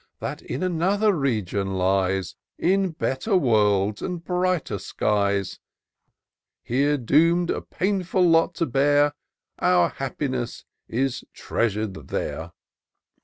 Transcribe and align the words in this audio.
That 0.19 0.41
in 0.41 0.63
another 0.63 1.13
region 1.13 1.75
lies, 1.77 2.35
In 2.57 2.89
better 2.89 3.37
worlds 3.37 4.01
and 4.01 4.23
brighter 4.23 4.79
skies: 4.79 5.59
Here 6.63 6.97
doom'd 6.97 7.51
a 7.51 7.61
painftd 7.61 8.31
lot 8.31 8.55
to 8.55 8.65
bear, 8.65 9.13
Our 9.59 9.89
happiness 9.89 10.65
is 10.89 11.23
treasur'd 11.35 12.07
there. 12.07 12.51